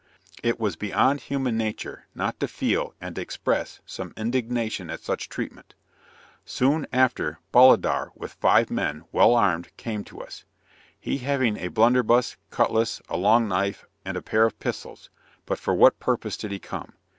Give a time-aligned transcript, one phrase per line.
[0.41, 5.75] It was beyond human nature not to feel and express some indignation at such treatment.
[6.43, 10.43] Soon after, Bolidar, with five men, well armed, came to us;
[10.99, 15.11] he having a blunderbuss, cutlass, a long knife and pair of pistols
[15.45, 16.93] but for what purpose did he come?